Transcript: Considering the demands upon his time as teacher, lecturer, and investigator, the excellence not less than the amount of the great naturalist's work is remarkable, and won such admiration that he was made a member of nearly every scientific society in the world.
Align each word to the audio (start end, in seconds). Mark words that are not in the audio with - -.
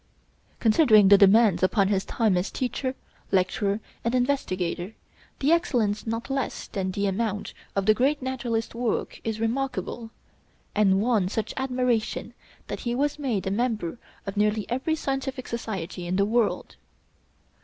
Considering 0.59 1.09
the 1.09 1.17
demands 1.19 1.61
upon 1.61 1.89
his 1.89 2.03
time 2.03 2.35
as 2.35 2.49
teacher, 2.49 2.95
lecturer, 3.31 3.79
and 4.03 4.15
investigator, 4.15 4.95
the 5.37 5.51
excellence 5.51 6.07
not 6.07 6.27
less 6.27 6.65
than 6.65 6.89
the 6.89 7.05
amount 7.05 7.53
of 7.75 7.85
the 7.85 7.93
great 7.93 8.19
naturalist's 8.19 8.73
work 8.73 9.21
is 9.23 9.39
remarkable, 9.39 10.09
and 10.73 11.01
won 11.01 11.29
such 11.29 11.53
admiration 11.55 12.33
that 12.65 12.79
he 12.79 12.95
was 12.95 13.19
made 13.19 13.45
a 13.45 13.51
member 13.51 13.99
of 14.25 14.35
nearly 14.35 14.65
every 14.69 14.95
scientific 14.95 15.47
society 15.47 16.07
in 16.07 16.15
the 16.15 16.25
world. 16.25 16.77